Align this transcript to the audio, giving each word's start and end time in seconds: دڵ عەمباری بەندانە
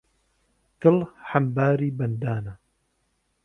دڵ 0.81 0.97
عەمباری 1.29 1.91
بەندانە 1.97 2.53